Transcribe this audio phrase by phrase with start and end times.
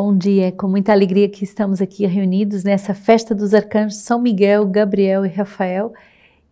[0.00, 4.64] Bom dia, com muita alegria que estamos aqui reunidos nessa festa dos arcanjos São Miguel,
[4.64, 5.92] Gabriel e Rafael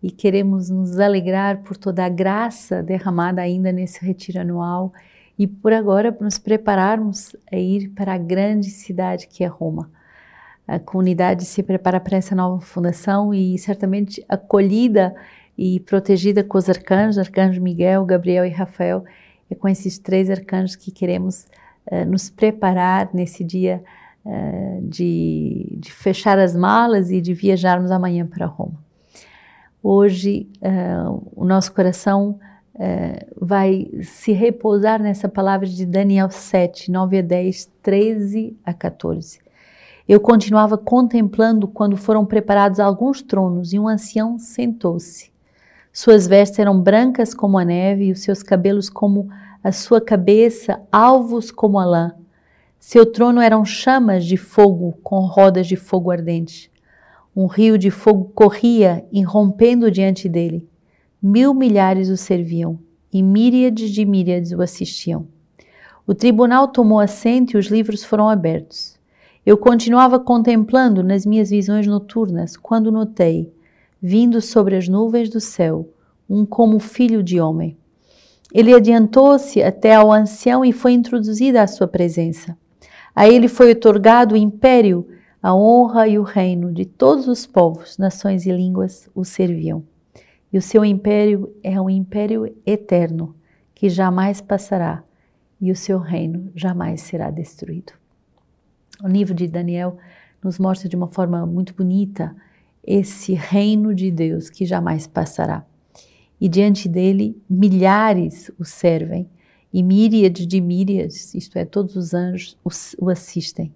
[0.02, 4.92] e queremos nos alegrar por toda a graça derramada ainda nesse retiro anual
[5.38, 9.92] e por agora nos prepararmos a ir para a grande cidade que é Roma.
[10.66, 15.14] A comunidade se prepara para essa nova fundação e certamente acolhida
[15.56, 19.04] e protegida com os arcanjos, arcanjo Miguel, Gabriel e Rafael,
[19.48, 21.46] é com esses três arcanjos que queremos
[21.90, 23.82] uh, nos preparar nesse dia
[24.24, 28.84] uh, de, de, fechar as malas e de viajarmos amanhã para Roma.
[29.82, 32.38] Hoje uh, o nosso coração
[33.40, 39.40] vai se repousar nessa palavra de Daniel 7, 9 a 10, 13 a 14.
[40.06, 45.32] Eu continuava contemplando quando foram preparados alguns tronos e um ancião sentou-se.
[45.92, 49.30] Suas vestes eram brancas como a neve e os seus cabelos como
[49.66, 52.14] a sua cabeça alvos como a lã.
[52.78, 56.70] Seu trono eram chamas de fogo com rodas de fogo ardente.
[57.34, 60.68] Um rio de fogo corria, irrompendo diante dele.
[61.20, 62.78] Mil milhares o serviam,
[63.12, 65.26] e míriades de míriades o assistiam.
[66.06, 68.96] O tribunal tomou assento e os livros foram abertos.
[69.44, 73.52] Eu continuava contemplando nas minhas visões noturnas quando notei,
[74.00, 75.88] vindo sobre as nuvens do céu,
[76.30, 77.76] um como filho de homem.
[78.52, 82.56] Ele adiantou-se até ao ancião e foi introduzido à sua presença.
[83.14, 85.08] A ele foi otorgado o império,
[85.42, 89.82] a honra e o reino de todos os povos, nações e línguas o serviam.
[90.52, 93.34] E o seu império é um império eterno,
[93.74, 95.02] que jamais passará,
[95.60, 97.92] e o seu reino jamais será destruído.
[99.02, 99.96] O livro de Daniel
[100.42, 102.34] nos mostra de uma forma muito bonita
[102.84, 105.64] esse reino de Deus que jamais passará
[106.40, 109.28] e diante dele milhares o servem,
[109.72, 112.56] e míriades de míriades, isto é, todos os anjos,
[112.98, 113.74] o, assistem.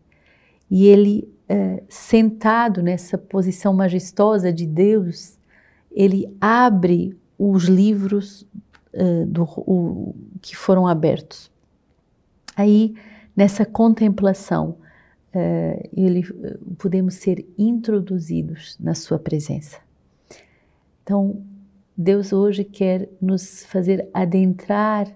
[0.71, 5.39] E ele, eh, sentado nessa posição majestosa de Deus,
[5.91, 8.47] ele abre os livros
[8.93, 11.51] eh, do, o, que foram abertos.
[12.57, 12.95] Aí,
[13.37, 14.77] nessa contemplação,
[15.35, 16.23] eh, ele,
[16.79, 19.79] podemos ser introduzidos na sua presença.
[21.03, 21.43] Então,
[22.03, 25.07] Deus hoje quer nos fazer adentrar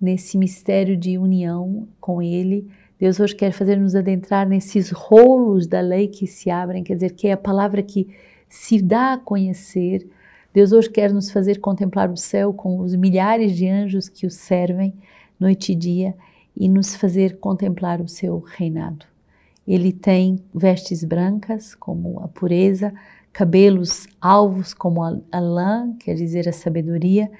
[0.00, 2.70] nesse mistério de união com Ele.
[2.96, 7.10] Deus hoje quer fazer nos adentrar nesses rolos da lei que se abrem, quer dizer,
[7.16, 8.06] que é a palavra que
[8.48, 10.08] se dá a conhecer.
[10.54, 14.30] Deus hoje quer nos fazer contemplar o céu com os milhares de anjos que o
[14.30, 14.94] servem
[15.40, 16.14] noite e dia
[16.56, 19.04] e nos fazer contemplar o seu reinado.
[19.66, 22.94] Ele tem vestes brancas, como a pureza,
[23.32, 27.30] cabelos alvos como a, lã, quer dizer a sabedoria,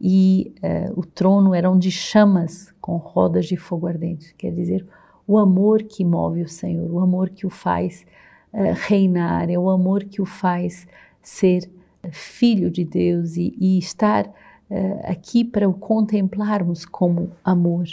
[0.00, 4.86] e uh, o trono eram de chamas com rodas de fogo ardente, quer dizer
[5.26, 8.06] o amor que move o Senhor, o amor que o faz
[8.52, 10.86] uh, reinar, é o amor que o faz
[11.22, 11.70] ser
[12.12, 17.86] filho de Deus e, e estar uh, aqui para o contemplarmos como amor.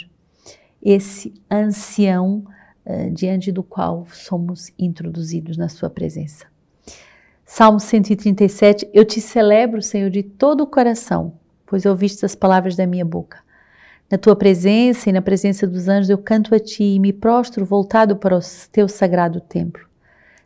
[0.82, 2.44] Esse ancião
[3.14, 6.44] diante do qual somos introduzidos na sua presença.
[7.46, 11.34] Salmo 137, eu te celebro, Senhor, de todo o coração,
[11.66, 13.38] pois ouviste as palavras da minha boca.
[14.10, 17.64] Na tua presença e na presença dos anjos eu canto a ti e me prostro
[17.64, 18.40] voltado para o
[18.72, 19.86] teu sagrado templo.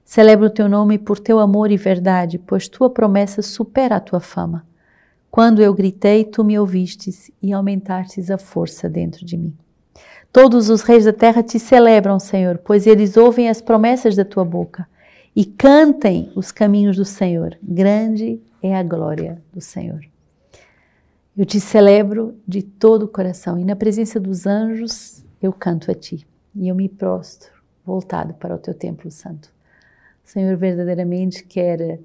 [0.05, 4.21] Celebro o teu nome por teu amor e verdade, pois tua promessa supera a tua
[4.21, 4.67] fama.
[5.31, 9.57] Quando eu gritei, tu me ouvistes e aumentastes a força dentro de mim.
[10.33, 14.45] Todos os reis da terra te celebram, Senhor, pois eles ouvem as promessas da tua
[14.45, 14.87] boca
[15.39, 17.57] e cantem os caminhos do Senhor.
[17.63, 20.01] Grande é a glória do Senhor.
[21.37, 25.95] Eu te celebro de todo o coração e na presença dos anjos eu canto a
[25.95, 26.27] ti
[26.57, 27.53] e eu me prostro
[27.87, 29.49] voltado para o teu templo santo.
[30.27, 32.01] O Senhor verdadeiramente quer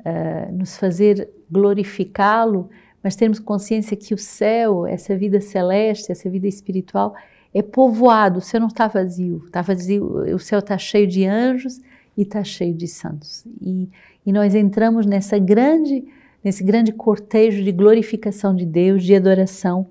[0.00, 2.68] uh, nos fazer glorificá-lo,
[3.00, 7.14] mas termos consciência que o céu, essa vida celeste, essa vida espiritual,
[7.54, 8.40] é povoado.
[8.40, 10.34] O céu não está vazio, está vazio.
[10.34, 11.80] O céu está cheio de anjos
[12.16, 13.44] e está cheio de santos.
[13.60, 13.88] E,
[14.24, 16.04] e nós entramos nessa grande,
[16.42, 19.86] nesse grande cortejo de glorificação de Deus, de adoração.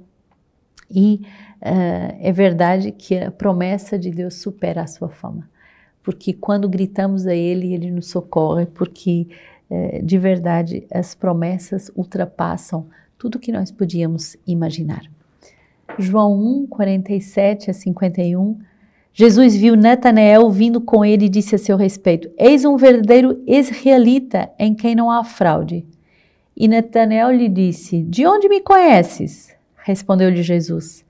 [0.89, 1.21] E
[1.61, 5.49] uh, é verdade que a promessa de Deus supera a sua fama.
[6.03, 9.27] Porque quando gritamos a Ele, Ele nos socorre, porque
[9.69, 12.87] uh, de verdade as promessas ultrapassam
[13.17, 15.03] tudo que nós podíamos imaginar.
[15.99, 16.33] João
[16.63, 18.59] 1, 47 a 51
[19.13, 24.49] Jesus viu Natanael vindo com ele e disse a seu respeito: Eis um verdadeiro israelita
[24.57, 25.85] em quem não há fraude.
[26.55, 29.53] E Natanael lhe disse: De onde me conheces?
[29.75, 31.03] Respondeu-lhe Jesus: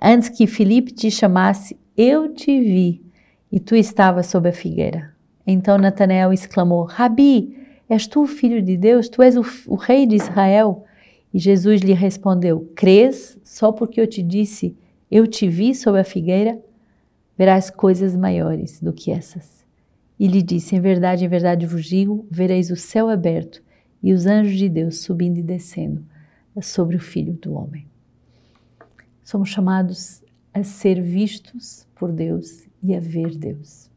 [0.00, 3.02] Antes que Filipe te chamasse, eu te vi.
[3.50, 5.10] e tu estavas sob a figueira.
[5.46, 7.56] Então Natanael exclamou: Rabi,
[7.88, 9.08] és tu o filho de Deus?
[9.08, 10.84] Tu és o, o rei de Israel?
[11.32, 14.76] E Jesus lhe respondeu: Crês só porque eu te disse,
[15.10, 16.58] eu te vi sob a figueira?
[17.38, 19.64] Verás coisas maiores do que essas.
[20.18, 23.62] E lhe disse: Em verdade, em verdade vos digo: vereis o céu aberto
[24.02, 26.04] e os anjos de Deus subindo e descendo
[26.60, 27.86] sobre o filho do homem.
[29.22, 33.88] Somos chamados a ser vistos por Deus e a ver Deus.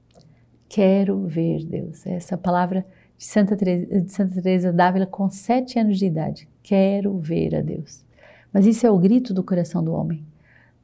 [0.69, 2.05] Quero ver Deus.
[2.05, 2.85] Essa palavra
[3.17, 6.47] de Santa Teresa, de Santa Teresa d'Ávila com sete anos de idade.
[6.61, 8.05] Quero ver a Deus.
[8.53, 10.23] Mas isso é o grito do coração do homem.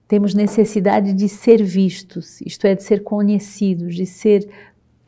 [0.07, 4.49] Temos necessidade de ser vistos, isto é, de ser conhecidos, de ser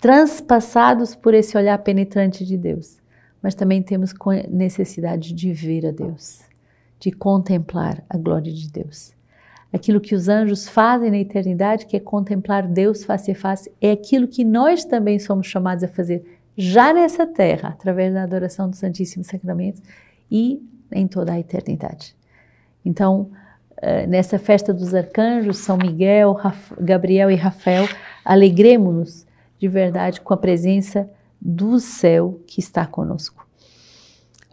[0.01, 2.97] transpassados por esse olhar penetrante de Deus.
[3.41, 4.13] Mas também temos
[4.49, 6.41] necessidade de ver a Deus,
[6.99, 9.17] de contemplar a glória de Deus
[9.71, 13.91] aquilo que os anjos fazem na eternidade, que é contemplar Deus face a face, é
[13.91, 18.75] aquilo que nós também somos chamados a fazer já nessa terra, através da adoração do
[18.75, 19.81] Santíssimo Sacramento
[20.29, 20.61] e
[20.91, 22.15] em toda a eternidade.
[22.83, 23.29] Então,
[24.07, 26.35] nessa festa dos arcanjos, São Miguel,
[26.79, 27.87] Gabriel e Rafael,
[28.25, 29.25] alegremos-nos
[29.57, 31.09] de verdade com a presença
[31.39, 33.47] do céu que está conosco.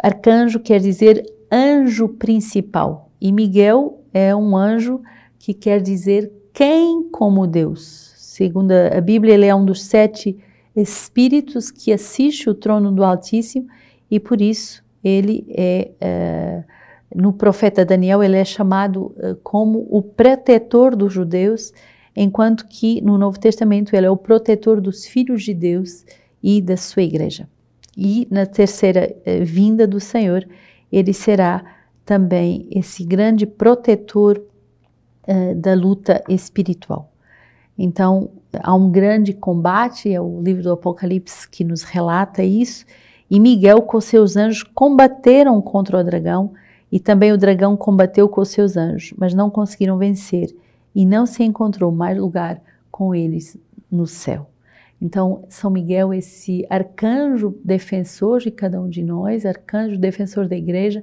[0.03, 5.01] Arcanjo quer dizer anjo principal e Miguel é um anjo
[5.39, 8.13] que quer dizer quem como Deus.
[8.17, 10.39] Segundo a Bíblia, ele é um dos sete
[10.75, 13.67] espíritos que assiste o trono do Altíssimo
[14.11, 16.65] e por isso ele é, é
[17.15, 21.73] no profeta Daniel, ele é chamado uh, como o protetor dos judeus,
[22.15, 26.05] enquanto que no Novo Testamento ele é o protetor dos filhos de Deus
[26.43, 27.49] e da sua igreja.
[27.97, 30.47] E na terceira uh, vinda do Senhor,
[30.91, 31.65] ele será
[32.05, 34.43] também esse grande protetor
[35.29, 37.13] uh, da luta espiritual.
[37.79, 38.31] Então,
[38.63, 42.87] há um grande combate, é o livro do Apocalipse que nos relata isso,
[43.31, 46.53] e Miguel com seus anjos combateram contra o dragão,
[46.91, 50.55] e também o dragão combateu com seus anjos, mas não conseguiram vencer,
[50.95, 53.59] e não se encontrou mais lugar com eles
[53.91, 54.49] no céu.
[55.01, 61.03] Então, São Miguel, esse arcanjo defensor de cada um de nós, arcanjo defensor da igreja,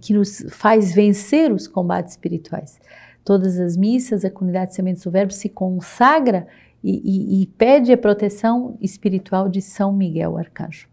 [0.00, 2.80] que nos faz vencer os combates espirituais.
[3.24, 6.46] Todas as missas, a comunidade Sementes do Verbo se consagra
[6.82, 10.88] e, e, e pede a proteção espiritual de São Miguel Arcanjo.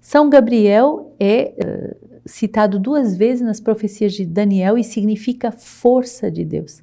[0.00, 6.44] São Gabriel é uh, citado duas vezes nas profecias de Daniel e significa força de
[6.44, 6.82] Deus.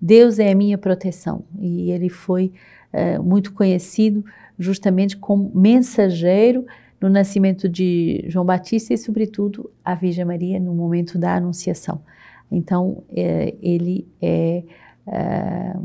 [0.00, 2.52] Deus é a minha proteção e ele foi
[2.92, 4.24] uh, muito conhecido
[4.58, 6.66] justamente como mensageiro
[7.00, 12.02] no nascimento de João Batista e, sobretudo, a Virgem Maria no momento da Anunciação.
[12.52, 14.62] Então, é, ele é,
[15.06, 15.76] é,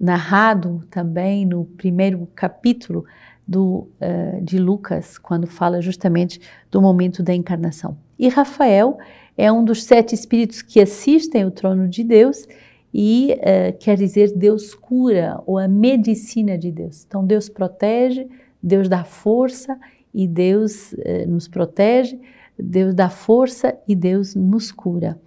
[0.00, 3.04] narrado também no primeiro capítulo
[3.46, 6.40] do, uh, de Lucas, quando fala justamente
[6.70, 7.98] do momento da encarnação.
[8.24, 8.96] E Rafael
[9.36, 12.48] é um dos sete espíritos que assistem o trono de Deus
[12.92, 17.04] e uh, quer dizer Deus cura ou a medicina de Deus.
[17.06, 18.26] Então, Deus protege,
[18.62, 19.78] Deus dá força
[20.14, 22.18] e Deus eh, nos protege,
[22.58, 25.20] Deus dá força e Deus nos cura.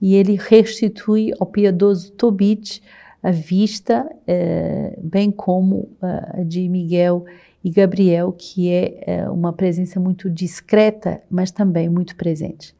[0.00, 2.82] E ele restitui ao piedoso Tobit
[3.22, 7.24] a vista, eh, bem como a de Miguel
[7.64, 12.74] e Gabriel, que é eh, uma presença muito discreta, mas também muito presente.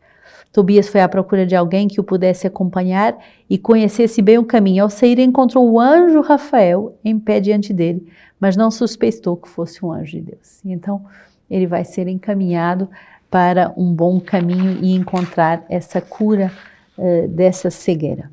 [0.52, 3.16] Tobias foi à procura de alguém que o pudesse acompanhar
[3.48, 4.84] e conhecesse bem o caminho.
[4.84, 8.06] Ao sair, encontrou o anjo Rafael em pé diante dele,
[8.38, 10.60] mas não suspeitou que fosse um anjo de Deus.
[10.64, 11.04] Então,
[11.48, 12.88] ele vai ser encaminhado
[13.30, 16.52] para um bom caminho e encontrar essa cura
[16.98, 18.30] uh, dessa cegueira.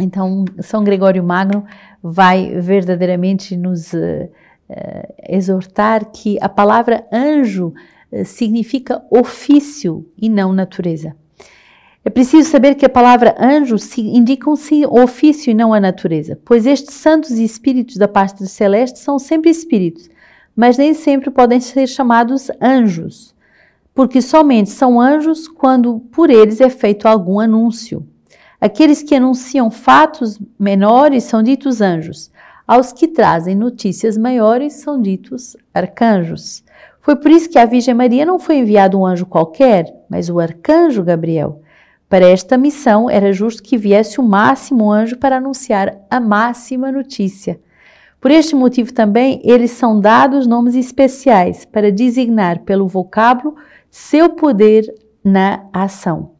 [0.00, 1.64] Então, São Gregório Magno
[2.02, 4.30] vai verdadeiramente nos uh,
[5.28, 7.72] exortar que a palavra anjo
[8.24, 11.14] significa ofício e não natureza.
[12.04, 14.54] É preciso saber que a palavra anjo indica um
[15.02, 19.50] ofício e não a natureza, pois estes santos e espíritos da parte celeste são sempre
[19.50, 20.08] espíritos,
[20.56, 23.34] mas nem sempre podem ser chamados anjos,
[23.94, 28.06] porque somente são anjos quando por eles é feito algum anúncio.
[28.60, 32.30] Aqueles que anunciam fatos menores são ditos anjos,
[32.68, 36.62] aos que trazem notícias maiores são ditos arcanjos.
[37.00, 40.38] Foi por isso que a Virgem Maria não foi enviado um anjo qualquer, mas o
[40.38, 41.62] arcanjo Gabriel.
[42.10, 47.58] Para esta missão era justo que viesse o máximo anjo para anunciar a máxima notícia.
[48.20, 53.56] Por este motivo também eles são dados nomes especiais para designar pelo vocábulo
[53.90, 54.84] seu poder
[55.24, 56.32] na ação.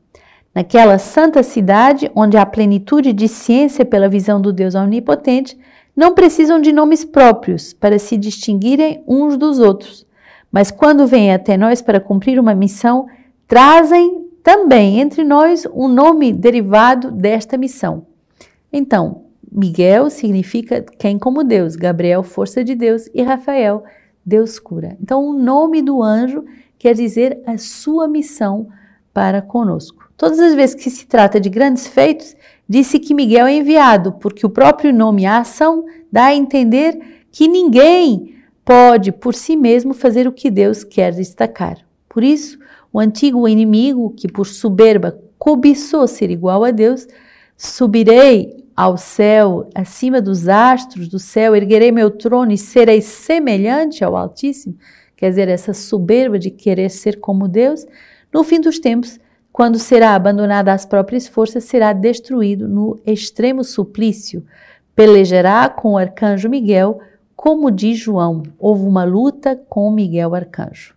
[0.54, 5.56] Naquela santa cidade onde há plenitude de ciência pela visão do Deus onipotente,
[5.98, 10.06] não precisam de nomes próprios para se distinguirem uns dos outros,
[10.48, 13.08] mas quando vêm até nós para cumprir uma missão,
[13.48, 18.06] trazem também entre nós um nome derivado desta missão.
[18.72, 23.82] Então, Miguel significa quem como Deus, Gabriel, força de Deus, e Rafael,
[24.24, 24.96] Deus cura.
[25.02, 26.44] Então, o nome do anjo
[26.78, 28.68] quer dizer a sua missão
[29.12, 30.08] para conosco.
[30.16, 32.36] Todas as vezes que se trata de grandes feitos,
[32.68, 37.48] disse que Miguel é enviado, porque o próprio nome, a ação, dá a entender que
[37.48, 38.34] ninguém
[38.64, 41.78] pode por si mesmo fazer o que Deus quer destacar.
[42.08, 42.58] Por isso,
[42.92, 47.06] o antigo inimigo, que por soberba cobiçou ser igual a Deus,
[47.56, 54.16] subirei ao céu, acima dos astros do céu, erguerei meu trono e serei semelhante ao
[54.16, 54.76] Altíssimo.
[55.16, 57.84] Quer dizer, essa soberba de querer ser como Deus,
[58.32, 59.18] no fim dos tempos,
[59.52, 64.44] quando será abandonado às próprias forças, será destruído no extremo suplício.
[64.94, 67.00] Pelejará com o arcanjo Miguel,
[67.34, 70.94] como diz João, houve uma luta com Miguel arcanjo.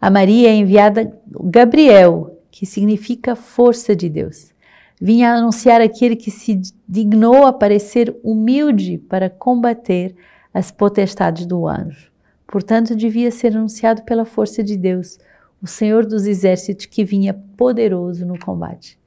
[0.00, 4.52] A Maria é enviada Gabriel, que significa força de Deus.
[5.00, 10.14] Vinha anunciar aquele que se dignou a parecer humilde para combater
[10.52, 12.12] as potestades do anjo.
[12.46, 15.18] Portanto, devia ser anunciado pela força de Deus,
[15.64, 18.98] o Senhor dos exércitos que vinha poderoso no combate.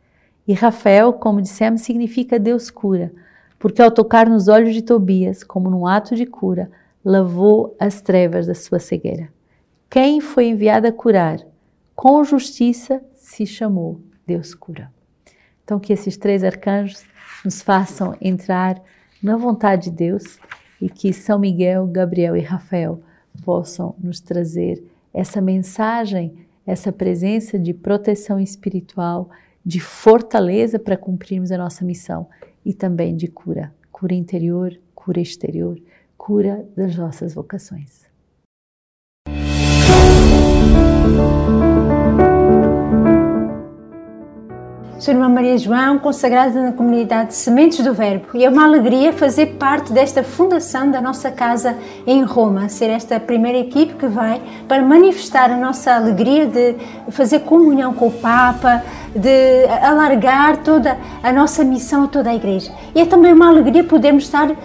[0.47, 3.13] E Rafael, como dissemos, significa Deus cura,
[3.59, 6.71] porque ao tocar nos olhos de Tobias, como num ato de cura,
[7.05, 9.29] lavou as trevas da sua cegueira.
[9.87, 11.45] Quem foi enviado a curar
[11.95, 14.91] com justiça se chamou Deus cura.
[15.63, 17.05] Então, que esses três arcanjos
[17.45, 18.81] nos façam entrar
[19.21, 20.39] na vontade de Deus
[20.81, 22.99] e que São Miguel, Gabriel e Rafael
[23.45, 24.83] possam nos trazer
[25.13, 29.29] essa mensagem essa presença de proteção espiritual,
[29.65, 32.27] de fortaleza para cumprirmos a nossa missão
[32.65, 35.79] e também de cura, cura interior, cura exterior,
[36.17, 38.06] cura das nossas vocações.
[45.07, 49.55] Sou irmã Maria João, consagrada na comunidade Sementes do Verbo, e é uma alegria fazer
[49.57, 54.81] parte desta fundação da nossa casa em Roma, ser esta primeira equipe que vai para
[54.81, 56.75] manifestar a nossa alegria de
[57.09, 58.83] fazer comunhão com o Papa,
[59.17, 62.71] de alargar toda a nossa missão a toda a Igreja.
[62.93, 64.55] E é também uma alegria podermos estar uh,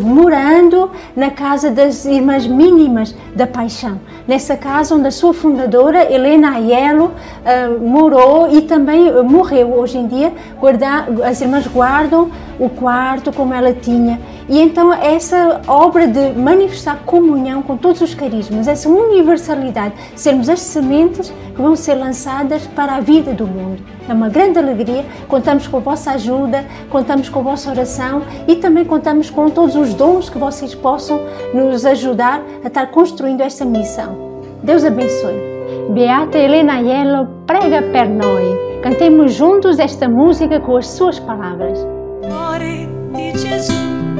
[0.00, 6.56] morando na casa das Irmãs Mínimas da Paixão, nessa casa onde a sua fundadora, Helena
[6.56, 9.78] Aiello, uh, morou e também morreu.
[9.78, 14.20] Hoje em dia, guarda, as irmãs guardam o quarto como ela tinha.
[14.48, 20.60] E então, essa obra de manifestar comunhão com todos os carismas, essa universalidade, sermos as
[20.60, 23.82] sementes que vão ser lançadas para a vida do mundo.
[24.08, 25.04] É uma grande alegria.
[25.26, 29.74] Contamos com a vossa ajuda, contamos com a vossa oração e também contamos com todos
[29.74, 31.20] os dons que vocês possam
[31.52, 34.40] nos ajudar a estar construindo esta missão.
[34.62, 35.56] Deus abençoe.
[35.90, 38.80] Beata Helena Aiello prega per noi.
[38.82, 41.84] Cantemos juntos esta música com as suas palavras.
[42.22, 44.05] Cuore di Gesù,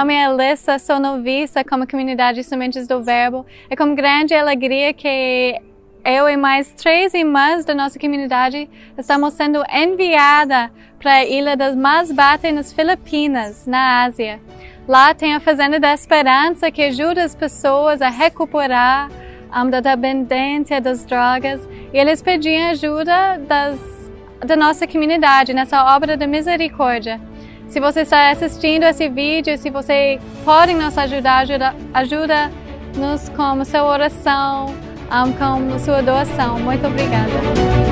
[0.00, 3.44] nome é Alessa, sou noviça como comunidade Sementes do Verbo.
[3.68, 5.60] É com grande alegria que
[6.02, 8.66] eu e mais três irmãs da nossa comunidade
[8.96, 14.40] estamos sendo enviada para a Ilha das Masbate, nas Filipinas, na Ásia.
[14.88, 19.10] Lá tem a Fazenda da Esperança que ajuda as pessoas a recuperar
[19.54, 23.78] um, da dependência das drogas e eles pediam ajuda das,
[24.46, 27.20] da nossa comunidade nessa obra da misericórdia.
[27.70, 32.50] Se você está assistindo esse vídeo, se você pode nos ajudar, ajuda, ajuda
[32.96, 34.74] nos com sua oração,
[35.08, 36.58] um, com sua doação.
[36.58, 37.89] Muito obrigada.